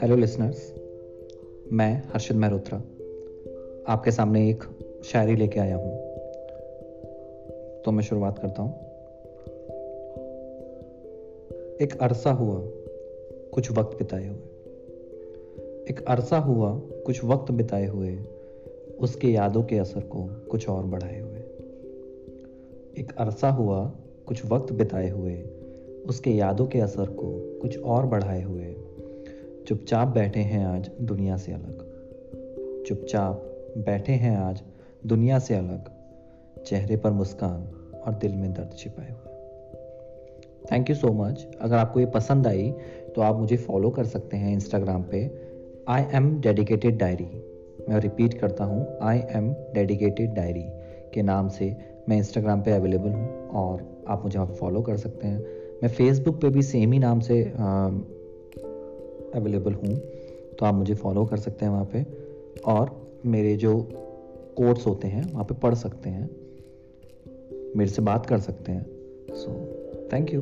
Hello 0.00 0.16
listeners 0.16 0.74
मैं 1.72 2.02
हर्षद 2.12 2.34
मेहरोत्रा 2.34 2.78
आपके 3.92 4.10
सामने 4.10 4.50
एक 4.50 4.64
शायरी 5.04 5.36
लेके 5.36 5.60
आया 5.60 5.76
हूँ। 5.76 5.96
तो 7.82 7.90
मैं 7.92 8.02
शुरुआत 8.02 8.38
करता 8.38 8.62
हूँ। 8.62 8.74
एक 11.76 11.98
अरसा 12.00 12.30
हुआ, 12.30 12.62
कुछ 13.54 13.72
वक्त 13.72 13.98
बिताए 13.98 14.28
हुए। 14.28 14.42
एक 15.90 16.04
अरसा 16.08 16.38
हुआ, 16.38 16.78
कुछ 16.78 17.24
वक्त 17.24 17.52
बिताए 17.52 17.86
हुए, 17.86 18.18
उसके 19.00 19.28
यादों 19.28 19.62
के 19.62 19.78
असर 19.78 20.00
को 20.00 20.48
कुछ 20.50 20.68
और 20.68 20.84
बढ़ाए 20.84 21.20
हुए। 21.20 21.38
एक 22.98 23.12
अरसा 23.18 23.50
हुआ 23.50 23.94
कुछ 24.26 24.46
वक्त 24.46 24.72
बिताए 24.72 25.08
हुए, 25.10 25.34
उसके 26.08 26.30
यादों 26.30 26.66
के 26.66 26.80
असर 26.80 27.06
को 27.06 27.58
कुछ 27.62 27.78
और 27.78 28.06
बढ़ाए 28.06 28.42
हुए। 28.42 28.74
चुपचाप 29.68 30.08
बैठे 30.08 30.40
हैं 30.40 30.64
आज 30.66 30.90
दुनिया 31.02 31.36
से 31.36 31.52
अलग। 31.52 32.84
चुपचाप 32.86 33.42
बैठे 33.78 34.12
हैं 34.12 34.36
आज 34.36 34.62
दुनिया 35.06 35.38
से 35.38 35.54
अलग। 35.54 35.90
चेहरे 36.62 36.96
पर 36.96 37.10
मुस्कान 37.10 37.62
और 38.06 38.14
दिल 38.14 38.34
में 38.34 38.52
दर्द 38.52 38.76
छिपाए 38.78 39.10
हुए। 39.10 39.34
थैंक 40.72 40.90
यू 40.90 40.96
सो 40.96 41.12
मच 41.12 41.46
अगर 41.60 41.76
आपको 41.76 42.00
ये 42.00 42.06
पसंद 42.06 42.46
आई 42.46 42.70
तो 43.14 43.22
आप 43.22 43.36
मुझे 43.36 43.56
फॉलो 43.56 43.90
कर 43.90 44.04
सकते 44.04 44.36
हैं 44.36 44.52
इंस्टाग्राम 44.52 45.02
पे। 45.02 45.30
आई 45.88 46.04
एम 46.14 46.40
डेडिकेटेड 46.40 46.98
डायरी 46.98 47.30
मैं 47.88 48.00
रिपीट 48.00 48.34
करता 48.34 48.64
हूँ 48.64 48.86
आई 49.02 49.18
एम 49.18 49.52
डेडिकेटेड 49.74 50.34
डायरी 50.34 50.64
के 51.14 51.22
नाम 51.22 51.48
से 51.48 51.95
मैं 52.08 52.16
इंस्टाग्राम 52.16 52.60
पे 52.62 52.72
अवेलेबल 52.72 53.10
हूँ 53.10 53.48
और 53.50 54.04
आप 54.08 54.24
मुझे 54.24 54.38
वहाँ 54.38 54.54
फॉलो 54.54 54.82
कर 54.82 54.96
सकते 54.96 55.26
हैं। 55.26 55.38
मैं 55.82 55.88
फेसबुक 55.88 56.40
पे 56.40 56.48
भी 56.48 56.62
सेम 56.62 56.92
ही 56.92 56.98
नाम 56.98 57.20
से 57.20 57.42
अवेलेबल 59.34 59.72
हूँ 59.74 59.96
तो 60.58 60.66
आप 60.66 60.74
मुझे 60.74 60.94
फॉलो 60.94 61.24
कर 61.24 61.36
सकते 61.36 61.64
हैं 61.64 61.72
वहाँ 61.72 61.84
पे। 61.84 62.04
और 62.64 62.90
मेरे 63.26 63.56
जो 63.56 63.76
कोर्स 64.56 64.86
होते 64.86 65.08
हैं, 65.08 65.32
वहाँ 65.32 65.44
पे 65.44 65.54
पढ़ 65.54 65.74
सकते 65.74 66.10
हैं, 66.10 66.30
मेरे 67.76 67.90
से 67.90 68.02
बात 68.02 68.26
कर 68.26 68.38
सकते 68.38 68.72
हैं। 68.72 68.86
So 69.32 70.08
thank 70.12 70.32
you 70.34 70.40